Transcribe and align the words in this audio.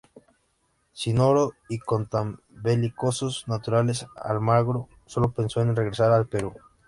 Sin 0.93 1.19
oro 1.19 1.51
y 1.69 1.77
con 1.77 2.07
tan 2.07 2.39
belicosos 2.49 3.47
naturales, 3.47 4.07
Almagro 4.15 4.89
sólo 5.05 5.31
pensó 5.31 5.61
en 5.61 5.75
regresar 5.75 6.11
al 6.11 6.25
Perú. 6.25 6.55